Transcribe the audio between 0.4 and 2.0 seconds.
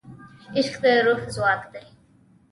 عشق د روح ځواک دی.